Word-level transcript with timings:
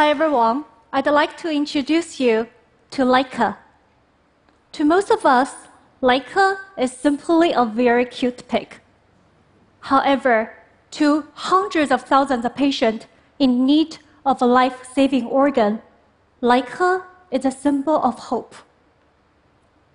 Hi 0.00 0.08
everyone. 0.08 0.64
I'd 0.94 1.04
like 1.04 1.36
to 1.42 1.50
introduce 1.50 2.18
you 2.18 2.48
to 2.92 3.02
Laika. 3.02 3.58
To 4.72 4.82
most 4.82 5.10
of 5.10 5.26
us, 5.26 5.52
Laika 6.02 6.56
is 6.78 6.90
simply 6.90 7.52
a 7.52 7.66
very 7.66 8.06
cute 8.06 8.48
pig. 8.48 8.80
However, 9.80 10.54
to 10.92 11.26
hundreds 11.34 11.90
of 11.90 12.00
thousands 12.00 12.46
of 12.46 12.56
patients 12.56 13.08
in 13.38 13.66
need 13.66 13.98
of 14.24 14.40
a 14.40 14.46
life 14.46 14.88
saving 14.90 15.26
organ, 15.26 15.82
Laika 16.40 17.04
is 17.30 17.44
a 17.44 17.50
symbol 17.50 18.02
of 18.02 18.30
hope. 18.30 18.54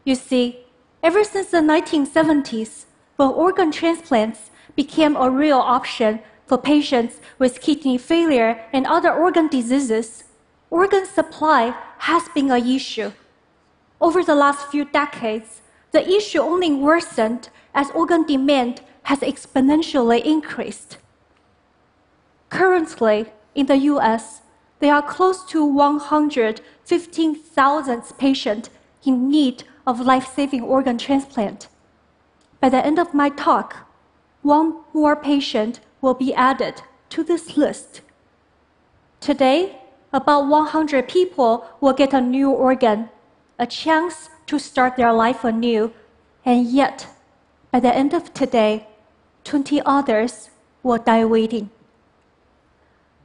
You 0.04 0.14
see, 0.14 0.68
ever 1.02 1.24
since 1.24 1.50
the 1.50 1.62
1970s, 1.62 2.86
when 3.16 3.30
organ 3.30 3.72
transplants 3.72 4.52
became 4.76 5.16
a 5.16 5.32
real 5.32 5.58
option 5.58 6.20
for 6.46 6.58
patients 6.58 7.20
with 7.40 7.62
kidney 7.62 7.98
failure 7.98 8.62
and 8.72 8.86
other 8.86 9.12
organ 9.14 9.48
diseases, 9.48 10.24
organ 10.70 11.06
supply 11.06 11.74
has 12.00 12.28
been 12.30 12.50
an 12.52 12.68
issue. 12.68 13.12
Over 14.00 14.24
the 14.24 14.36
last 14.36 14.68
few 14.68 14.86
decades, 14.86 15.62
the 15.92 16.08
issue 16.08 16.40
only 16.40 16.72
worsened 16.72 17.50
as 17.74 17.92
organ 17.92 18.26
demand 18.26 18.80
has 19.04 19.20
exponentially 19.20 20.24
increased. 20.24 20.98
Currently, 22.50 23.28
in 23.56 23.66
the 23.68 23.78
US, 23.94 24.42
there 24.80 24.94
are 24.94 25.02
close 25.02 25.44
to 25.46 25.66
115,000 25.66 28.04
patients 28.18 28.70
in 29.04 29.30
need 29.30 29.64
of 29.88 30.00
life 30.00 30.32
saving 30.36 30.62
organ 30.62 30.98
transplant. 30.98 31.68
By 32.60 32.70
the 32.70 32.86
end 32.86 33.00
of 33.00 33.14
my 33.14 33.30
talk, 33.30 33.88
one 34.42 34.76
more 34.94 35.16
patient 35.16 35.80
will 36.06 36.14
be 36.14 36.36
added 36.36 36.84
to 37.10 37.24
this 37.24 37.58
list. 37.58 38.02
Today, 39.20 39.82
about 40.14 40.48
100 40.48 41.08
people 41.10 41.66
will 41.82 41.94
get 41.94 42.14
a 42.14 42.22
new 42.22 42.52
organ, 42.52 43.10
a 43.58 43.66
chance 43.66 44.30
to 44.46 44.60
start 44.60 44.98
their 44.98 45.12
life 45.12 45.44
anew, 45.44 45.92
and 46.46 46.68
yet, 46.68 47.08
by 47.72 47.80
the 47.80 47.92
end 47.92 48.14
of 48.14 48.32
today, 48.36 48.88
20 49.46 49.82
others 49.84 50.52
will 50.84 51.00
die 51.00 51.26
waiting. 51.26 51.72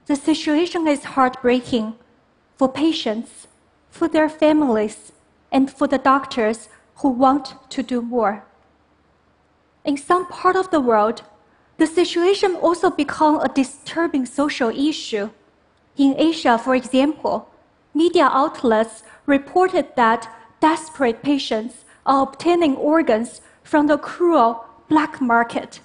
The 0.07 0.17
situation 0.17 0.89
is 0.89 1.13
heartbreaking 1.15 1.97
for 2.57 2.67
patients, 2.67 3.47
for 3.91 4.09
their 4.09 4.31
families, 4.31 5.13
and 5.53 5.71
for 5.71 5.87
the 5.87 5.99
doctors 5.99 6.71
who 6.97 7.11
want 7.11 7.57
to 7.69 7.83
do 7.83 8.01
more. 8.01 8.47
In 9.85 9.99
some 9.99 10.27
part 10.29 10.57
of 10.57 10.71
the 10.71 10.81
world, 10.81 11.23
the 11.81 11.87
situation 11.87 12.57
also 12.57 12.91
became 12.91 13.37
a 13.37 13.49
disturbing 13.49 14.27
social 14.27 14.69
issue. 14.69 15.31
In 15.97 16.15
Asia, 16.19 16.59
for 16.59 16.75
example, 16.75 17.49
media 17.95 18.29
outlets 18.31 19.03
reported 19.25 19.87
that 19.97 20.29
desperate 20.61 21.23
patients 21.23 21.87
are 22.05 22.23
obtaining 22.23 22.77
organs 22.77 23.41
from 23.65 23.87
the 23.87 23.97
cruel 23.97 24.67
black 24.91 25.23
market. 25.23 25.81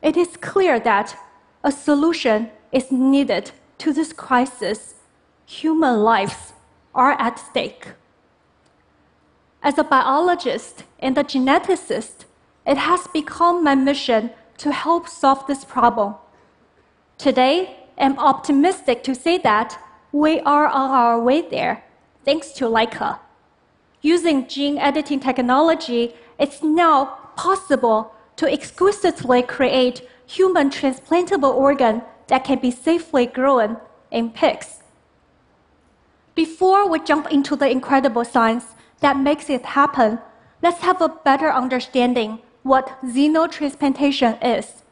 It 0.00 0.16
is 0.16 0.38
clear 0.38 0.80
that 0.80 1.14
a 1.62 1.70
solution 1.70 2.48
is 2.72 2.90
needed 2.90 3.50
to 3.76 3.92
this 3.92 4.14
crisis. 4.14 4.94
Human 5.44 5.98
lives 5.98 6.54
are 6.94 7.12
at 7.12 7.38
stake. 7.38 7.88
As 9.62 9.76
a 9.76 9.84
biologist 9.84 10.84
and 10.98 11.18
a 11.18 11.24
geneticist, 11.24 12.24
it 12.66 12.76
has 12.76 13.06
become 13.08 13.64
my 13.64 13.74
mission 13.74 14.30
to 14.58 14.72
help 14.72 15.08
solve 15.08 15.46
this 15.46 15.64
problem. 15.64 16.14
Today, 17.18 17.76
I'm 17.98 18.18
optimistic 18.18 19.02
to 19.04 19.14
say 19.14 19.38
that 19.38 19.78
we 20.12 20.40
are 20.40 20.66
on 20.66 20.90
our 20.90 21.20
way 21.20 21.42
there, 21.42 21.84
thanks 22.24 22.52
to 22.52 22.64
Laika. 22.64 23.18
Using 24.02 24.48
gene 24.48 24.78
editing 24.78 25.20
technology, 25.20 26.14
it's 26.38 26.62
now 26.62 27.18
possible 27.36 28.12
to 28.36 28.50
exquisitely 28.50 29.42
create 29.42 30.08
human 30.26 30.70
transplantable 30.70 31.52
organ 31.52 32.02
that 32.28 32.44
can 32.44 32.58
be 32.58 32.70
safely 32.70 33.26
grown 33.26 33.76
in 34.10 34.30
pigs. 34.30 34.78
Before 36.34 36.88
we 36.88 37.00
jump 37.00 37.30
into 37.30 37.56
the 37.56 37.68
incredible 37.68 38.24
science 38.24 38.74
that 39.00 39.18
makes 39.18 39.50
it 39.50 39.64
happen, 39.64 40.18
let's 40.62 40.80
have 40.80 41.02
a 41.02 41.08
better 41.08 41.52
understanding 41.52 42.38
what 42.62 42.98
xenotransplantation 43.04 44.38
is. 44.44 44.82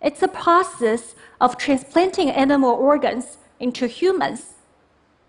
It's 0.00 0.22
a 0.22 0.28
process 0.28 1.14
of 1.40 1.56
transplanting 1.56 2.30
animal 2.30 2.70
organs 2.70 3.38
into 3.60 3.86
humans. 3.86 4.54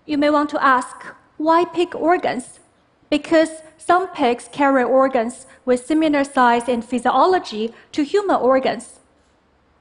You 0.06 0.18
may 0.18 0.30
want 0.30 0.50
to 0.52 0.64
ask, 0.64 1.06
why 1.38 1.66
pig 1.66 1.96
organs? 1.96 2.60
Because 3.10 3.62
some 3.78 4.08
pigs 4.10 4.50
carry 4.52 4.84
organs 4.84 5.46
with 5.66 5.86
similar 5.86 6.24
size 6.24 6.68
and 6.68 6.84
physiology 6.84 7.74
to 7.92 8.04
human 8.04 8.38
organs. 8.38 9.00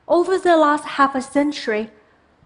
Over 0.06 0.38
the 0.38 0.56
last 0.56 0.84
half 0.84 1.14
a 1.14 1.22
century, 1.22 1.90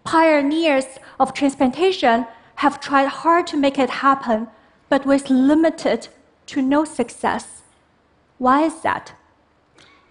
pioneers 0.05 0.87
of 1.19 1.35
transplantation 1.35 2.27
have 2.57 2.81
tried 2.81 3.09
hard 3.09 3.47
to 3.49 3.57
make 3.57 3.79
it 3.79 3.91
happen, 3.91 4.49
but 4.89 5.05
with 5.05 5.31
limited 5.31 6.09
to 6.47 6.63
no 6.63 6.85
success. 6.85 7.63
Why 8.39 8.63
is 8.63 8.81
that? 8.83 9.13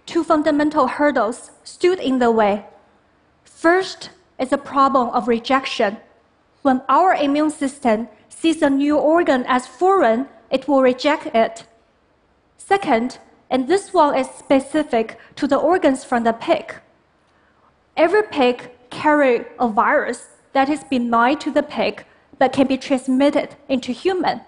Two 0.07 0.23
fundamental 0.23 0.87
hurdles 0.87 1.51
stood 1.63 1.99
in 1.99 2.17
the 2.17 2.31
way. 2.31 2.65
First 3.43 4.09
is 4.39 4.49
the 4.49 4.57
problem 4.57 5.09
of 5.09 5.27
rejection. 5.27 5.97
When 6.63 6.81
our 6.89 7.13
immune 7.13 7.51
system 7.51 8.07
sees 8.29 8.61
a 8.61 8.69
new 8.69 8.97
organ 8.97 9.45
as 9.47 9.67
foreign, 9.67 10.27
it 10.49 10.67
will 10.67 10.81
reject 10.81 11.27
it. 11.35 11.65
Second, 12.57 13.19
and 13.49 13.67
this 13.67 13.93
one 13.93 14.17
is 14.17 14.27
specific 14.29 15.19
to 15.35 15.47
the 15.47 15.57
organs 15.57 16.03
from 16.03 16.23
the 16.23 16.33
pig. 16.33 16.75
Every 17.95 18.23
pig 18.23 18.71
carries 18.89 19.45
a 19.59 19.67
virus 19.67 20.27
that 20.53 20.69
is 20.69 20.83
benign 20.83 21.37
to 21.39 21.51
the 21.51 21.63
pig 21.63 22.05
but 22.39 22.53
can 22.53 22.67
be 22.67 22.77
transmitted 22.77 23.55
into 23.67 23.91
human. 23.91 24.41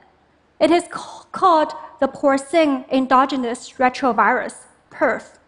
It 0.59 0.71
is 0.71 0.83
called 1.31 1.73
the 1.99 2.07
porcine 2.07 2.85
endogenous 2.91 3.71
retrovirus, 3.73 4.65
PERV. 4.91 5.38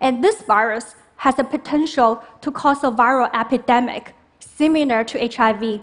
And 0.00 0.22
this 0.22 0.42
virus 0.42 0.94
has 1.18 1.36
the 1.36 1.44
potential 1.44 2.22
to 2.42 2.50
cause 2.50 2.84
a 2.84 2.90
viral 2.90 3.30
epidemic 3.34 4.14
similar 4.38 5.04
to 5.04 5.28
HIV. 5.28 5.82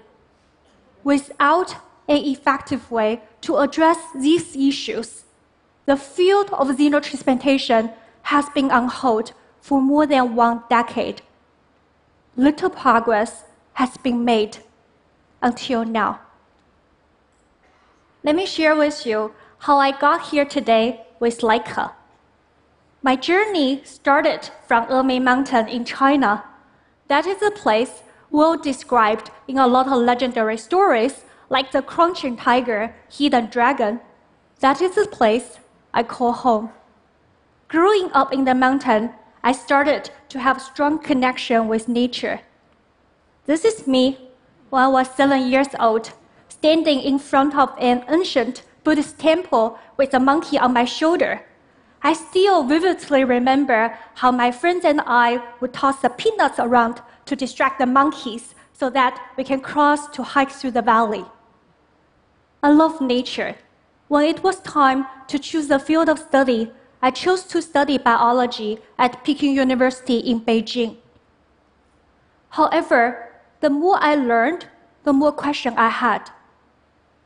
Without 1.04 1.76
an 2.08 2.18
effective 2.18 2.90
way 2.92 3.22
to 3.42 3.58
address 3.58 3.98
these 4.16 4.56
issues, 4.56 5.24
the 5.86 5.98
field 5.98 6.50
of 6.54 6.70
xenotransplantation 6.70 7.94
has 8.24 8.50
been 8.50 8.72
on 8.72 8.88
hold 8.88 9.34
for 9.60 9.82
more 9.82 10.06
than 10.06 10.36
one 10.36 10.64
decade. 10.70 11.22
Little 12.36 12.70
progress 12.70 13.44
has 13.74 13.98
been 13.98 14.24
made 14.24 14.58
until 15.42 15.84
now. 15.84 16.20
Let 18.24 18.36
me 18.36 18.46
share 18.46 18.76
with 18.76 19.06
you 19.06 19.34
how 19.60 19.78
I 19.78 19.92
got 19.92 20.30
here 20.30 20.46
today 20.46 21.06
with 21.20 21.40
Laika. 21.40 21.92
My 23.06 23.18
journey 23.18 23.82
started 23.84 24.50
from 24.66 24.86
Emei 24.86 25.22
Mountain 25.22 25.68
in 25.68 25.84
China. 25.84 26.46
That 27.10 27.26
is 27.26 27.42
a 27.42 27.52
place 27.52 28.02
well 28.32 28.58
described 28.58 29.30
in 29.46 29.58
a 29.58 29.68
lot 29.68 29.88
of 29.88 29.98
legendary 29.98 30.58
stories, 30.58 31.26
like 31.50 31.74
the 31.74 31.82
crouching 31.82 32.38
tiger, 32.38 32.96
hidden 33.12 33.48
dragon. 33.48 34.00
That 34.62 34.82
is 34.82 34.96
the 34.96 35.06
place 35.06 35.60
I 35.94 36.04
call 36.04 36.32
home. 36.32 36.70
Growing 37.68 38.10
up 38.14 38.32
in 38.32 38.46
the 38.46 38.56
mountain, 38.56 39.10
I 39.44 39.52
started 39.52 40.10
to 40.30 40.40
have 40.40 40.56
a 40.56 40.62
strong 40.62 40.98
connection 40.98 41.68
with 41.68 41.90
nature. 41.90 42.40
This 43.48 43.66
is 43.66 43.86
me 43.86 44.30
when 44.70 44.82
I 44.82 44.88
was 44.88 45.14
seven 45.14 45.52
years 45.52 45.76
old, 45.78 46.14
standing 46.48 47.02
in 47.02 47.20
front 47.20 47.54
of 47.54 47.76
an 47.78 48.06
ancient 48.08 48.64
Buddhist 48.86 49.20
temple 49.20 49.78
with 49.98 50.14
a 50.14 50.22
monkey 50.22 50.58
on 50.58 50.72
my 50.72 50.86
shoulder. 50.86 51.42
I 52.06 52.12
still 52.12 52.64
vividly 52.64 53.24
remember 53.24 53.98
how 54.16 54.32
my 54.32 54.52
friends 54.52 54.84
and 54.84 55.02
I 55.06 55.42
would 55.62 55.74
toss 55.74 56.02
the 56.02 56.10
peanuts 56.10 56.60
around 56.60 57.02
to 57.26 57.36
distract 57.36 57.80
the 57.80 57.86
monkeys 57.86 58.54
so 58.74 58.90
that 58.90 59.18
we 59.38 59.46
can 59.46 59.62
cross 59.62 60.10
to 60.10 60.24
hike 60.24 60.52
through 60.52 60.72
the 60.72 60.82
valley. 60.82 61.24
I 62.62 62.72
love 62.72 63.00
nature. 63.00 63.56
When 64.10 64.26
it 64.26 64.44
was 64.44 64.60
time 64.60 65.06
to 65.28 65.40
choose 65.40 65.72
a 65.72 65.80
field 65.80 66.10
of 66.10 66.20
study, 66.20 66.72
I 67.02 67.12
chose 67.12 67.44
to 67.46 67.62
study 67.62 67.98
biology 67.98 68.80
at 68.98 69.24
Peking 69.24 69.56
University 69.56 70.18
in 70.18 70.42
Beijing. 70.42 70.98
However, 72.50 73.32
the 73.62 73.70
more 73.70 73.98
I 74.02 74.16
learned, 74.16 74.68
the 75.06 75.14
more 75.14 75.32
questions 75.32 75.76
I 75.78 75.90
had. 75.90 76.30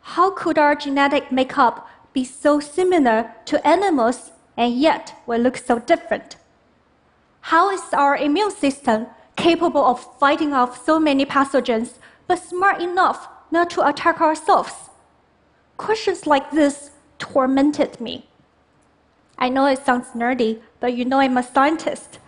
How 0.02 0.32
could 0.32 0.58
our 0.58 0.76
genetic 0.76 1.32
makeup 1.32 1.88
be 2.14 2.24
so 2.24 2.60
similar 2.60 3.34
to 3.46 3.68
animals 3.68 4.32
and 4.58 4.74
yet 4.80 5.14
we 5.28 5.38
look 5.38 5.56
so 5.56 5.80
different. 5.80 6.36
How 7.42 7.70
is 7.70 7.94
our 7.94 8.18
immune 8.18 8.52
system 8.52 9.08
capable 9.38 9.86
of 9.86 10.20
fighting 10.20 10.52
off 10.52 10.84
so 10.84 11.00
many 11.00 11.26
pathogens 11.26 11.94
but 12.28 12.40
smart 12.40 12.82
enough 12.82 13.30
not 13.52 13.70
to 13.70 13.88
attack 13.88 14.20
ourselves? 14.20 14.74
Questions 15.78 16.26
like 16.26 16.52
this 16.52 16.92
tormented 17.20 18.02
me. 18.02 18.28
I 19.38 19.50
know 19.50 19.68
it 19.68 19.86
sounds 19.86 20.08
nerdy, 20.16 20.62
but 20.80 20.96
you 20.96 21.06
know 21.06 21.20
I'm 21.20 21.38
a 21.38 21.44
scientist. 21.44 22.20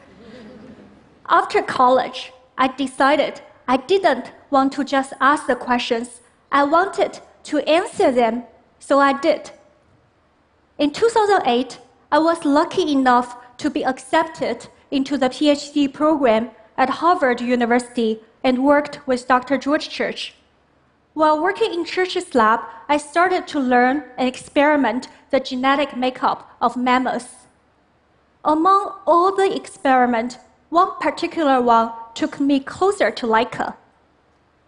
After 1.27 1.61
college, 1.61 2.31
I 2.57 2.67
decided 2.67 3.41
I 3.67 3.77
didn't 3.77 4.31
want 4.51 4.73
to 4.73 4.83
just 4.83 5.13
ask 5.19 5.47
the 5.47 5.55
questions, 5.55 6.21
I 6.51 6.63
wanted 6.63 7.19
to 7.43 7.59
answer 7.69 8.11
them, 8.11 8.43
so 8.79 8.99
I 8.99 9.13
did. 9.19 9.51
In 10.77 10.91
2008, 10.91 11.79
I 12.11 12.17
was 12.17 12.43
lucky 12.43 12.91
enough 12.91 13.37
to 13.57 13.69
be 13.69 13.85
accepted 13.85 14.67
into 14.89 15.15
the 15.15 15.29
PhD 15.29 15.93
program 15.93 16.49
at 16.75 16.89
Harvard 16.89 17.39
University 17.39 18.21
and 18.43 18.63
worked 18.63 19.05
with 19.05 19.27
Dr. 19.27 19.59
George 19.59 19.89
Church. 19.89 20.33
While 21.13 21.41
working 21.41 21.71
in 21.71 21.85
Church's 21.85 22.33
lab, 22.33 22.61
I 22.87 22.97
started 22.97 23.45
to 23.49 23.59
learn 23.59 24.05
and 24.17 24.27
experiment 24.27 25.07
the 25.29 25.39
genetic 25.39 25.95
makeup 25.95 26.49
of 26.59 26.75
mammals. 26.75 27.27
Among 28.43 28.95
all 29.05 29.35
the 29.35 29.55
experiments, 29.55 30.37
one 30.69 30.97
particular 30.99 31.61
one 31.61 31.91
took 32.15 32.39
me 32.39 32.59
closer 32.59 33.11
to 33.11 33.27
Laika. 33.27 33.75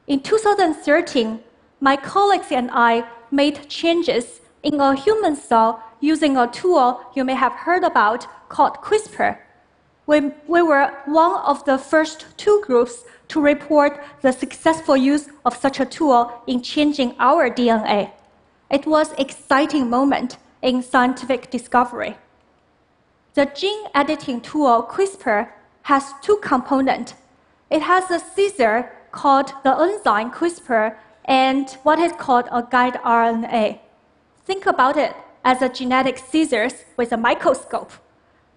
In 0.05 0.19
2013, 0.19 1.39
my 1.79 1.95
colleagues 1.95 2.51
and 2.51 2.69
I 2.71 3.07
made 3.31 3.67
changes 3.67 4.41
in 4.61 4.79
a 4.79 4.95
human 4.95 5.35
cell 5.35 5.81
using 6.01 6.35
a 6.35 6.47
tool 6.47 6.99
you 7.15 7.23
may 7.23 7.35
have 7.35 7.53
heard 7.53 7.83
about 7.83 8.27
called 8.49 8.77
CRISPR. 8.81 9.37
We, 10.07 10.31
we 10.47 10.61
were 10.61 10.91
one 11.05 11.39
of 11.41 11.63
the 11.65 11.77
first 11.77 12.25
two 12.37 12.61
groups 12.65 13.03
to 13.29 13.39
report 13.39 14.03
the 14.21 14.33
successful 14.33 14.97
use 14.97 15.29
of 15.45 15.55
such 15.55 15.79
a 15.79 15.85
tool 15.85 16.43
in 16.47 16.61
changing 16.61 17.15
our 17.19 17.49
DNA. 17.49 18.11
It 18.69 18.85
was 18.85 19.11
an 19.11 19.19
exciting 19.19 19.89
moment 19.89 20.37
in 20.61 20.83
scientific 20.83 21.49
discovery. 21.49 22.17
The 23.35 23.45
gene 23.45 23.85
editing 23.95 24.41
tool 24.41 24.83
CRISPR 24.83 25.49
has 25.83 26.13
two 26.21 26.37
components. 26.37 27.13
It 27.69 27.81
has 27.83 28.11
a 28.11 28.19
scissor 28.19 28.91
called 29.11 29.53
the 29.63 29.73
enzyme 29.77 30.31
CRISPR 30.31 30.97
and 31.25 31.69
what 31.83 31.99
is 31.99 32.11
called 32.13 32.47
a 32.51 32.63
guide 32.63 32.95
RNA. 33.03 33.79
Think 34.45 34.65
about 34.65 34.97
it 34.97 35.15
as 35.43 35.61
a 35.61 35.69
genetic 35.69 36.17
scissors 36.17 36.85
with 36.97 37.11
a 37.11 37.17
microscope. 37.17 37.91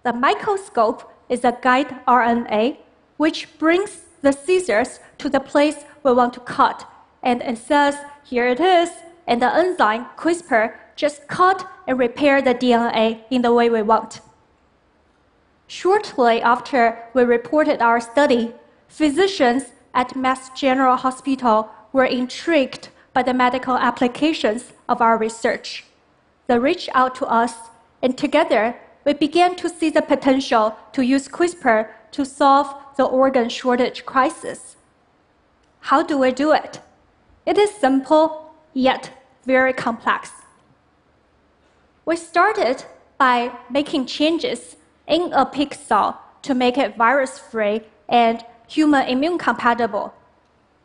The 0.02 0.12
microscope 0.12 1.10
is 1.28 1.44
a 1.44 1.56
guide 1.60 2.04
RNA 2.06 2.78
which 3.16 3.58
brings 3.58 4.02
the 4.22 4.32
scissors 4.32 5.00
to 5.18 5.28
the 5.28 5.40
place 5.40 5.84
we 6.02 6.12
want 6.12 6.34
to 6.34 6.40
cut. 6.40 6.86
And 7.22 7.42
it 7.42 7.58
says, 7.58 7.96
here 8.24 8.46
it 8.46 8.60
is, 8.60 8.90
and 9.26 9.40
the 9.40 9.54
enzyme 9.54 10.06
CRISPR 10.16 10.74
just 10.96 11.26
cut 11.28 11.68
and 11.86 11.98
repair 11.98 12.42
the 12.42 12.54
DNA 12.54 13.20
in 13.30 13.42
the 13.42 13.52
way 13.52 13.70
we 13.70 13.82
want. 13.82 14.20
Shortly 15.66 16.42
after 16.42 16.98
we 17.14 17.24
reported 17.24 17.80
our 17.80 18.00
study, 18.00 18.52
physicians 18.88 19.72
at 19.94 20.14
Mass 20.14 20.50
General 20.50 20.96
Hospital 20.96 21.70
were 21.92 22.04
intrigued 22.04 22.88
by 23.12 23.22
the 23.22 23.32
medical 23.32 23.76
applications 23.76 24.72
of 24.88 25.00
our 25.00 25.16
research. 25.16 25.84
They 26.46 26.58
reached 26.58 26.90
out 26.94 27.14
to 27.16 27.26
us, 27.26 27.54
and 28.02 28.16
together 28.16 28.76
we 29.04 29.12
began 29.12 29.56
to 29.56 29.68
see 29.68 29.90
the 29.90 30.02
potential 30.02 30.76
to 30.92 31.02
use 31.02 31.28
CRISPR 31.28 31.88
to 32.12 32.24
solve 32.24 32.74
the 32.96 33.04
organ 33.04 33.48
shortage 33.48 34.04
crisis. 34.06 34.76
How 35.80 36.02
do 36.02 36.18
we 36.18 36.32
do 36.32 36.52
it? 36.52 36.80
It 37.44 37.58
is 37.58 37.70
simple, 37.70 38.54
yet 38.72 39.10
very 39.44 39.72
complex. 39.72 40.30
We 42.06 42.16
started 42.16 42.84
by 43.18 43.52
making 43.70 44.06
changes 44.06 44.76
in 45.06 45.32
a 45.32 45.44
pig 45.46 45.74
cell 45.74 46.20
to 46.42 46.54
make 46.54 46.78
it 46.78 46.96
virus 46.96 47.38
free 47.38 47.82
and 48.08 48.44
human 48.66 49.08
immune 49.08 49.38
compatible. 49.38 50.14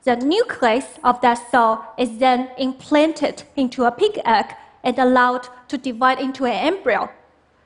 The 0.04 0.16
nucleus 0.16 1.00
of 1.04 1.22
that 1.22 1.52
cell 1.52 1.94
is 1.98 2.18
then 2.18 2.50
implanted 2.58 3.44
into 3.56 3.84
a 3.84 3.92
pig 3.92 4.20
egg 4.26 4.56
and 4.84 4.98
allowed 4.98 5.48
to 5.68 5.78
divide 5.78 6.20
into 6.20 6.46
an 6.46 6.54
embryo. 6.54 7.10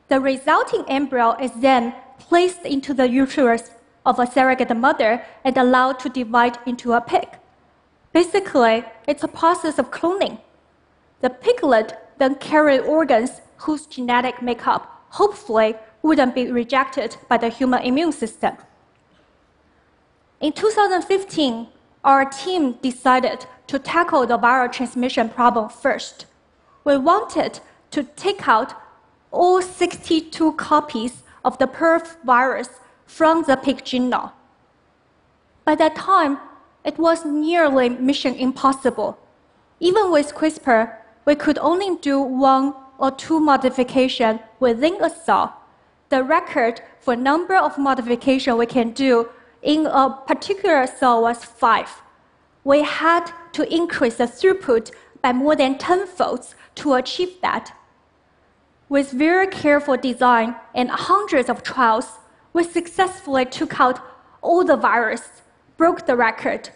The 0.09 0.19
resulting 0.19 0.83
embryo 0.87 1.35
is 1.39 1.51
then 1.53 1.93
placed 2.19 2.65
into 2.65 2.93
the 2.93 3.09
uterus 3.09 3.71
of 4.05 4.19
a 4.19 4.27
surrogate 4.27 4.75
mother 4.75 5.23
and 5.43 5.57
allowed 5.57 5.99
to 5.99 6.09
divide 6.09 6.57
into 6.65 6.93
a 6.93 7.01
pig. 7.01 7.27
Basically, 8.11 8.83
it's 9.07 9.23
a 9.23 9.27
process 9.27 9.79
of 9.79 9.91
cloning. 9.91 10.39
The 11.21 11.29
piglet 11.29 11.97
then 12.17 12.35
carries 12.35 12.81
organs 12.81 13.41
whose 13.57 13.85
genetic 13.85 14.41
makeup 14.41 15.05
hopefully 15.09 15.75
wouldn't 16.01 16.35
be 16.35 16.51
rejected 16.51 17.17
by 17.29 17.37
the 17.37 17.49
human 17.49 17.81
immune 17.81 18.11
system. 18.11 18.57
In 20.41 20.51
2015, 20.51 21.67
our 22.03 22.25
team 22.25 22.73
decided 22.81 23.45
to 23.67 23.79
tackle 23.79 24.27
the 24.27 24.37
viral 24.37 24.71
transmission 24.71 25.29
problem 25.29 25.69
first. 25.69 26.25
We 26.83 26.97
wanted 26.97 27.59
to 27.91 28.03
take 28.03 28.47
out 28.47 28.73
all 29.31 29.61
62 29.61 30.53
copies 30.53 31.23
of 31.45 31.57
the 31.57 31.67
PERV 31.67 32.17
virus 32.23 32.69
from 33.05 33.43
the 33.43 33.55
pig 33.55 33.83
genome. 33.83 34.31
By 35.65 35.75
that 35.75 35.95
time, 35.95 36.39
it 36.83 36.97
was 36.97 37.25
nearly 37.25 37.89
mission 37.89 38.35
impossible. 38.35 39.17
Even 39.79 40.11
with 40.11 40.35
CRISPR, 40.35 40.95
we 41.25 41.35
could 41.35 41.57
only 41.59 41.95
do 41.97 42.21
one 42.21 42.73
or 42.97 43.11
two 43.11 43.39
modifications 43.39 44.39
within 44.59 45.01
a 45.01 45.09
cell. 45.09 45.55
The 46.09 46.23
record 46.23 46.81
for 46.99 47.15
number 47.15 47.55
of 47.55 47.77
modifications 47.77 48.57
we 48.57 48.65
can 48.65 48.91
do 48.91 49.29
in 49.61 49.85
a 49.85 50.09
particular 50.27 50.85
cell 50.85 51.21
was 51.21 51.43
five. 51.45 52.01
We 52.63 52.83
had 52.83 53.31
to 53.53 53.73
increase 53.73 54.15
the 54.15 54.25
throughput 54.25 54.91
by 55.21 55.31
more 55.31 55.55
than 55.55 55.77
10 55.77 56.07
folds 56.07 56.55
to 56.75 56.93
achieve 56.93 57.41
that. 57.41 57.75
With 58.89 59.11
very 59.11 59.47
careful 59.47 59.97
design 59.97 60.55
and 60.75 60.89
hundreds 60.89 61.49
of 61.49 61.63
trials, 61.63 62.19
we 62.53 62.63
successfully 62.63 63.45
took 63.45 63.79
out 63.79 63.99
all 64.41 64.63
the 64.63 64.77
virus, 64.77 65.41
broke 65.77 66.05
the 66.05 66.15
record. 66.15 66.69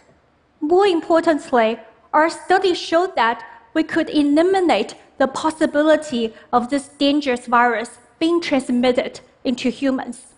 More 0.60 0.86
importantly, 0.86 1.78
our 2.12 2.28
study 2.28 2.74
showed 2.74 3.14
that 3.16 3.44
we 3.74 3.84
could 3.84 4.10
eliminate 4.10 4.94
the 5.18 5.28
possibility 5.28 6.34
of 6.52 6.70
this 6.70 6.88
dangerous 6.88 7.46
virus 7.46 7.98
being 8.18 8.40
transmitted 8.40 9.20
into 9.44 9.68
humans. 9.70 10.34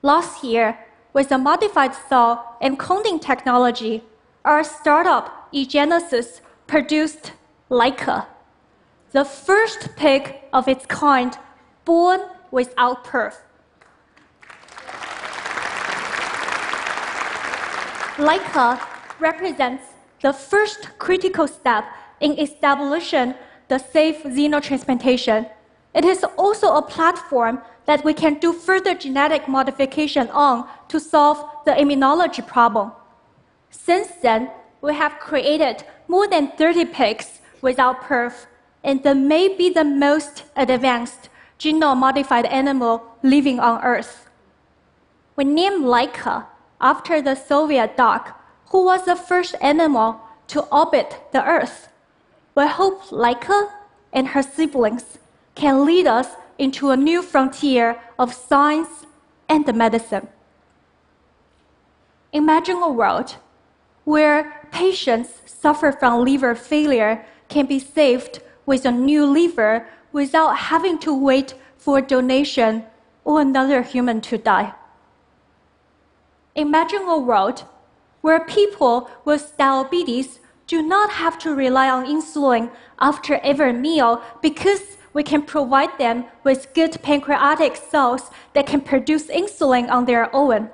Last 0.00 0.42
year, 0.42 0.78
with 1.12 1.30
a 1.30 1.38
modified 1.38 1.94
cell 1.94 2.56
and 2.60 2.78
cloning 2.78 3.20
technology, 3.20 4.02
our 4.44 4.64
startup, 4.64 5.52
eGenesis, 5.52 6.40
produced 6.66 7.32
Laika, 7.72 8.26
the 9.12 9.24
first 9.24 9.96
pig 9.96 10.34
of 10.52 10.68
its 10.68 10.84
kind 10.84 11.38
born 11.86 12.20
without 12.50 13.02
PERV. 13.02 13.32
Laika 18.18 18.78
represents 19.18 19.84
the 20.20 20.34
first 20.34 20.90
critical 20.98 21.48
step 21.48 21.86
in 22.20 22.38
establishing 22.38 23.34
the 23.68 23.78
safe 23.78 24.22
xenotransplantation. 24.22 25.48
It 25.94 26.04
is 26.04 26.24
also 26.36 26.74
a 26.74 26.82
platform 26.82 27.62
that 27.86 28.04
we 28.04 28.12
can 28.12 28.34
do 28.34 28.52
further 28.52 28.94
genetic 28.94 29.48
modification 29.48 30.28
on 30.28 30.68
to 30.88 31.00
solve 31.00 31.42
the 31.64 31.72
immunology 31.72 32.46
problem. 32.46 32.92
Since 33.70 34.08
then, 34.20 34.50
we 34.82 34.92
have 34.92 35.18
created 35.18 35.84
more 36.06 36.28
than 36.28 36.48
30 36.58 36.84
pigs 36.86 37.38
without 37.62 38.02
PERV, 38.02 38.46
and 38.84 39.02
may 39.28 39.48
be 39.48 39.70
the 39.70 39.84
most 39.84 40.44
advanced 40.56 41.30
genome 41.58 41.98
modified 41.98 42.44
animal 42.46 43.02
living 43.22 43.60
on 43.60 43.82
Earth. 43.82 44.28
We 45.36 45.44
named 45.44 45.84
Laika 45.84 46.46
after 46.80 47.22
the 47.22 47.36
Soviet 47.36 47.96
dog, 47.96 48.32
who 48.70 48.84
was 48.84 49.04
the 49.04 49.16
first 49.16 49.54
animal 49.60 50.20
to 50.48 50.62
orbit 50.64 51.20
the 51.32 51.44
Earth. 51.44 51.88
We 52.54 52.66
hope 52.66 53.04
Laika 53.04 53.70
and 54.12 54.28
her 54.28 54.42
siblings 54.42 55.18
can 55.54 55.86
lead 55.86 56.06
us 56.06 56.28
into 56.58 56.90
a 56.90 56.96
new 56.96 57.22
frontier 57.22 58.00
of 58.18 58.34
science 58.34 59.06
and 59.48 59.64
medicine. 59.74 60.28
Imagine 62.32 62.76
a 62.82 62.90
world 62.90 63.36
where 64.04 64.66
patients 64.72 65.42
suffer 65.46 65.92
from 65.92 66.24
liver 66.24 66.54
failure 66.54 67.24
can 67.52 67.66
be 67.66 67.78
saved 67.78 68.40
with 68.64 68.84
a 68.84 68.90
new 68.90 69.26
liver 69.26 69.86
without 70.12 70.56
having 70.72 70.98
to 70.98 71.12
wait 71.14 71.54
for 71.76 71.98
a 71.98 72.02
donation 72.14 72.84
or 73.24 73.40
another 73.40 73.82
human 73.82 74.20
to 74.20 74.38
die. 74.38 74.72
Imagine 76.54 77.02
a 77.02 77.18
world 77.18 77.64
where 78.22 78.40
people 78.44 79.10
with 79.24 79.54
diabetes 79.58 80.40
do 80.66 80.82
not 80.82 81.10
have 81.10 81.38
to 81.38 81.54
rely 81.54 81.88
on 81.90 82.06
insulin 82.06 82.70
after 82.98 83.34
every 83.42 83.72
meal 83.72 84.22
because 84.40 84.96
we 85.12 85.22
can 85.22 85.42
provide 85.42 85.98
them 85.98 86.24
with 86.44 86.72
good 86.72 87.02
pancreatic 87.02 87.76
cells 87.76 88.30
that 88.54 88.66
can 88.66 88.80
produce 88.80 89.26
insulin 89.26 89.90
on 89.90 90.06
their 90.06 90.34
own. 90.34 90.70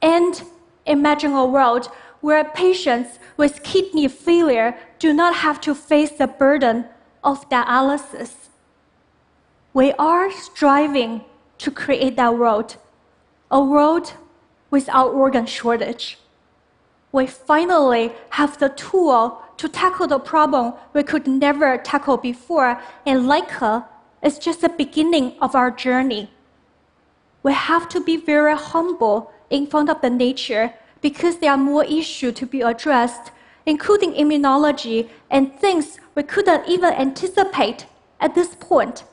And 0.00 0.42
imagine 0.86 1.32
a 1.32 1.44
world 1.44 1.90
where 2.20 2.44
patients 2.44 3.18
with 3.36 3.62
kidney 3.62 4.08
failure 4.08 4.76
do 4.98 5.12
not 5.12 5.36
have 5.36 5.60
to 5.60 5.74
face 5.74 6.10
the 6.10 6.26
burden 6.26 6.86
of 7.22 7.48
dialysis. 7.48 8.48
We 9.72 9.92
are 9.92 10.30
striving 10.32 11.22
to 11.58 11.70
create 11.70 12.16
that 12.16 12.36
world, 12.36 12.76
a 13.50 13.62
world 13.62 14.14
without 14.70 15.12
organ 15.12 15.46
shortage. 15.46 16.18
We 17.12 17.26
finally 17.26 18.12
have 18.30 18.58
the 18.58 18.68
tool 18.68 19.42
to 19.56 19.68
tackle 19.68 20.06
the 20.06 20.18
problem 20.18 20.74
we 20.92 21.02
could 21.02 21.26
never 21.26 21.78
tackle 21.78 22.16
before, 22.16 22.80
and 23.06 23.24
Laika 23.24 23.86
is 24.22 24.38
just 24.38 24.60
the 24.60 24.68
beginning 24.68 25.34
of 25.40 25.54
our 25.54 25.70
journey. 25.70 26.30
We 27.42 27.52
have 27.52 27.88
to 27.90 28.00
be 28.00 28.16
very 28.16 28.56
humble 28.56 29.32
in 29.48 29.66
front 29.66 29.88
of 29.88 30.00
the 30.00 30.10
nature 30.10 30.74
because 31.00 31.38
there 31.38 31.52
are 31.52 31.56
more 31.56 31.84
issues 31.84 32.34
to 32.34 32.46
be 32.46 32.60
addressed, 32.60 33.30
including 33.66 34.14
immunology 34.14 35.08
and 35.30 35.52
things 35.58 35.98
we 36.14 36.22
couldn't 36.22 36.68
even 36.68 36.92
anticipate 36.94 37.86
at 38.20 38.34
this 38.34 38.54
point. 38.54 39.04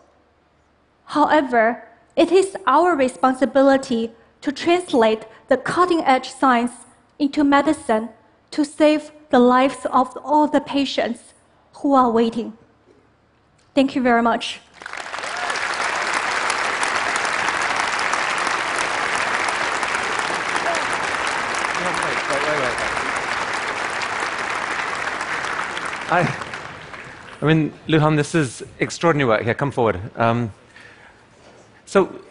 However, 1.06 1.88
it 2.16 2.32
is 2.32 2.56
our 2.66 2.96
responsibility 2.96 4.12
to 4.42 4.52
translate 4.52 5.26
the 5.48 5.58
cutting 5.58 6.02
edge 6.02 6.30
science 6.30 6.72
into 7.20 7.44
medicine 7.44 8.10
to 8.52 8.64
save 8.64 9.12
the 9.30 9.40
lives 9.40 9.86
of 9.92 10.18
all 10.24 10.48
the 10.48 10.62
patients 10.62 11.34
who 11.76 11.94
are 11.94 12.10
waiting. 12.10 12.54
Thank 13.74 13.96
you 13.96 14.02
very 14.02 14.22
much. 14.22 14.62
I, 26.16 26.22
I 27.42 27.46
mean, 27.46 27.74
Luhan, 27.90 28.16
this 28.16 28.36
is 28.36 28.64
extraordinary 28.80 29.28
work. 29.28 29.42
Here, 29.44 29.54
come 29.54 29.72
forward. 29.72 30.00
Um, 30.16 30.54
so, 31.86 32.22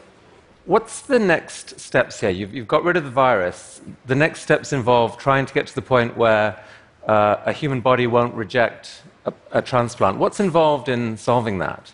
what's 0.65 1.03
the 1.03 1.19
next 1.19 1.79
steps 1.79 2.19
here? 2.21 2.31
You've, 2.31 2.55
you've, 2.55 2.67
got 2.67 2.83
rid 2.83 2.97
of 2.97 3.05
the 3.05 3.11
virus. 3.11 3.83
The 4.07 4.15
next 4.15 4.41
steps 4.41 4.73
involve 4.73 5.19
trying 5.19 5.45
to 5.45 5.53
get 5.53 5.67
to 5.67 5.75
the 5.75 5.83
point 5.83 6.17
where 6.17 6.59
uh, 7.07 7.37
a 7.45 7.53
human 7.53 7.83
body 7.83 8.07
won't 8.07 8.35
reject 8.35 9.03
a, 9.27 9.35
a, 9.53 9.61
transplant. 9.61 10.17
What's 10.17 10.41
involved 10.41 10.89
in 10.89 11.19
solving 11.19 11.59
that? 11.59 11.93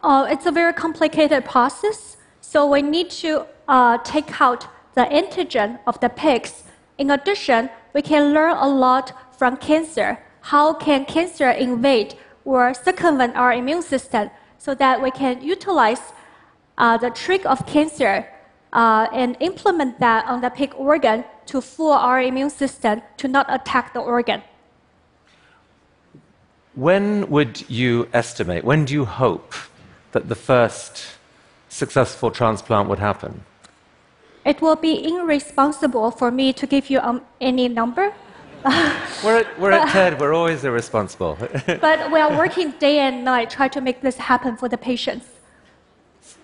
Uh, 0.00 0.28
it's 0.30 0.46
a 0.46 0.52
very 0.52 0.74
complicated 0.74 1.44
process. 1.44 2.18
So, 2.40 2.68
we 2.70 2.82
need 2.82 3.10
to 3.22 3.46
uh, 3.66 3.98
take 4.04 4.40
out 4.40 4.68
the 4.94 5.06
antigen 5.06 5.80
of 5.88 5.98
the 5.98 6.08
pigs. 6.08 6.62
In 6.98 7.10
addition, 7.10 7.68
we 7.94 8.02
can 8.02 8.32
learn 8.32 8.56
a 8.56 8.68
lot 8.68 9.34
from 9.36 9.56
cancer. 9.56 10.20
How 10.52 10.74
can 10.74 11.06
cancer 11.06 11.48
invade 11.48 12.16
or 12.44 12.74
circumvent 12.74 13.34
our 13.34 13.54
immune 13.54 13.80
system 13.80 14.30
so 14.58 14.74
that 14.74 15.00
we 15.00 15.10
can 15.10 15.40
utilize 15.42 16.12
uh, 16.76 16.98
the 16.98 17.08
trick 17.08 17.46
of 17.46 17.66
cancer 17.66 18.28
uh, 18.74 19.06
and 19.10 19.38
implement 19.40 20.00
that 20.00 20.26
on 20.26 20.42
the 20.42 20.50
pig 20.50 20.74
organ 20.76 21.24
to 21.46 21.62
fool 21.62 21.92
our 21.92 22.20
immune 22.20 22.50
system 22.50 23.00
to 23.16 23.26
not 23.26 23.46
attack 23.48 23.94
the 23.94 24.00
organ. 24.00 24.42
When 26.74 27.30
would 27.30 27.64
you 27.70 28.08
estimate, 28.12 28.64
when 28.64 28.84
do 28.84 28.92
you 28.92 29.06
hope 29.06 29.54
that 30.12 30.28
the 30.28 30.34
first 30.34 31.06
successful 31.70 32.30
transplant 32.30 32.90
would 32.90 32.98
happen? 32.98 33.44
It 34.44 34.60
will 34.60 34.76
be 34.76 35.08
irresponsible 35.08 36.10
for 36.10 36.30
me 36.30 36.52
to 36.52 36.66
give 36.66 36.90
you 36.90 37.00
um, 37.00 37.22
any 37.40 37.66
number. 37.68 38.12
we're 39.24 39.38
at, 39.38 39.60
we're 39.60 39.72
at 39.72 39.88
TED, 39.90 40.20
we're 40.20 40.34
always 40.34 40.64
irresponsible. 40.64 41.36
but 41.66 42.12
we 42.12 42.20
are 42.20 42.36
working 42.36 42.72
day 42.72 42.98
and 42.98 43.24
night 43.24 43.50
trying 43.50 43.70
to 43.70 43.80
make 43.80 44.00
this 44.02 44.16
happen 44.16 44.56
for 44.56 44.68
the 44.68 44.78
patients. 44.78 45.26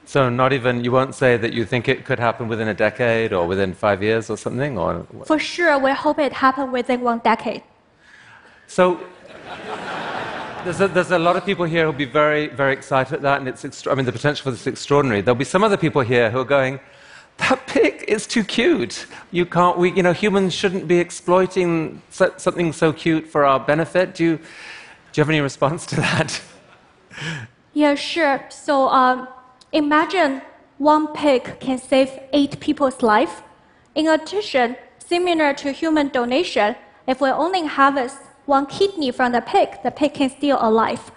So 0.06 0.28
not 0.28 0.52
even 0.52 0.82
you 0.82 0.90
won't 0.90 1.14
say 1.14 1.36
that 1.36 1.52
you 1.52 1.64
think 1.64 1.88
it 1.88 2.04
could 2.04 2.18
happen 2.18 2.48
within 2.48 2.68
a 2.68 2.74
decade 2.74 3.32
or 3.32 3.46
within 3.46 3.74
five 3.74 4.02
years 4.02 4.28
or 4.28 4.36
something, 4.36 4.76
or 4.76 5.06
for 5.24 5.38
sure 5.38 5.78
we 5.78 5.92
hope 5.92 6.18
it 6.18 6.32
happen 6.32 6.72
within 6.72 7.00
one 7.02 7.20
decade. 7.20 7.62
So 8.66 9.00
there's 10.64 10.80
a, 10.80 10.88
there's 10.88 11.12
a 11.12 11.18
lot 11.18 11.36
of 11.36 11.44
people 11.46 11.64
here 11.64 11.84
who'll 11.84 11.92
be 11.92 12.12
very 12.22 12.48
very 12.48 12.72
excited 12.72 13.14
at 13.14 13.22
that, 13.22 13.38
and 13.38 13.48
it's 13.48 13.64
extra- 13.64 13.92
I 13.92 13.94
mean 13.94 14.04
the 14.04 14.12
potential 14.12 14.42
for 14.42 14.50
this 14.50 14.62
is 14.62 14.66
extraordinary. 14.66 15.20
There'll 15.20 15.38
be 15.38 15.44
some 15.44 15.62
other 15.62 15.76
people 15.76 16.02
here 16.02 16.28
who 16.30 16.40
are 16.40 16.52
going. 16.58 16.80
That 17.40 17.66
pig 17.66 18.04
is 18.06 18.26
too 18.26 18.44
cute. 18.44 19.06
You 19.30 19.44
can't. 19.44 19.76
We, 19.76 19.92
you 19.92 20.02
know, 20.02 20.12
humans 20.12 20.54
shouldn't 20.54 20.86
be 20.86 20.98
exploiting 20.98 22.00
something 22.10 22.72
so 22.72 22.92
cute 22.92 23.26
for 23.26 23.44
our 23.44 23.58
benefit. 23.58 24.14
Do 24.14 24.24
you, 24.24 24.36
do 24.36 24.42
you 25.14 25.20
have 25.22 25.28
any 25.28 25.40
response 25.40 25.84
to 25.86 25.96
that? 25.96 26.40
Yeah, 27.72 27.94
sure. 27.94 28.44
So, 28.50 28.88
um, 28.88 29.28
Imagine 29.72 30.42
one 30.78 31.06
pig 31.14 31.60
can 31.60 31.78
save 31.78 32.18
eight 32.32 32.58
people's 32.58 33.02
life. 33.02 33.42
In 33.94 34.08
addition, 34.08 34.76
similar 34.98 35.54
to 35.54 35.70
human 35.70 36.08
donation, 36.08 36.74
if 37.06 37.20
we 37.20 37.28
only 37.28 37.66
harvest 37.66 38.18
one 38.46 38.66
kidney 38.66 39.12
from 39.12 39.30
the 39.30 39.42
pig, 39.42 39.68
the 39.84 39.92
pig 39.92 40.14
can 40.14 40.28
still 40.28 40.58
alive. 40.60 41.12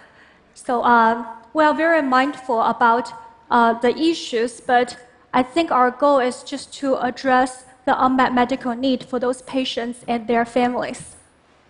So 0.53 0.83
uh, 0.83 1.25
we 1.55 1.63
are 1.63 1.73
very 1.73 2.03
mindful 2.03 2.61
about 2.61 3.11
uh, 3.49 3.73
the 3.79 3.97
issues, 3.97 4.61
but 4.61 4.97
I 5.33 5.41
think 5.41 5.71
our 5.71 5.89
goal 5.89 6.19
is 6.19 6.43
just 6.43 6.71
to 6.75 6.95
address 6.97 7.65
the 7.85 8.05
unmet 8.05 8.33
medical 8.33 8.75
need 8.75 9.03
for 9.03 9.19
those 9.19 9.41
patients 9.41 10.05
and 10.07 10.27
their 10.27 10.45
families. 10.45 11.15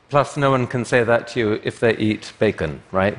Plus, 0.09 0.35
no 0.35 0.51
one 0.51 0.67
can 0.67 0.83
say 0.83 1.03
that 1.03 1.29
to 1.29 1.39
you 1.39 1.61
if 1.63 1.79
they 1.79 1.95
eat 1.95 2.33
bacon, 2.39 2.81
right? 2.91 3.17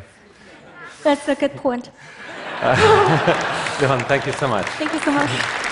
That's 1.02 1.26
a 1.28 1.34
good 1.34 1.56
point. 1.56 1.90
Luhan, 2.60 4.06
thank 4.06 4.26
you 4.26 4.32
so 4.32 4.46
much. 4.46 4.66
Thank 4.66 4.92
you 4.92 5.00
so 5.00 5.10
much. 5.10 5.63